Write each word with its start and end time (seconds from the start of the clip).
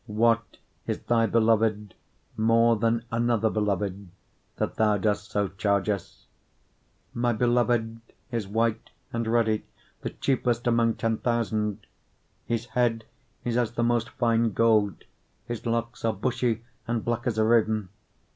what 0.07 0.57
is 0.87 0.97
thy 1.01 1.27
beloved 1.27 1.93
more 2.35 2.75
than 2.77 3.05
another 3.11 3.51
beloved, 3.51 4.09
that 4.55 4.73
thou 4.73 4.97
dost 4.97 5.29
so 5.29 5.47
charge 5.47 5.89
us? 5.89 6.25
5:10 7.15 7.21
My 7.21 7.33
beloved 7.33 8.01
is 8.31 8.47
white 8.47 8.89
and 9.13 9.27
ruddy, 9.27 9.63
the 10.01 10.09
chiefest 10.09 10.65
among 10.65 10.95
ten 10.95 11.19
thousand. 11.19 11.81
5:11 12.45 12.47
His 12.47 12.65
head 12.65 13.05
is 13.43 13.55
as 13.57 13.73
the 13.73 13.83
most 13.83 14.09
fine 14.09 14.53
gold, 14.53 15.03
his 15.45 15.67
locks 15.67 16.03
are 16.03 16.13
bushy, 16.13 16.63
and 16.87 17.05
black 17.05 17.27
as 17.27 17.37
a 17.37 17.43
raven. 17.43 17.89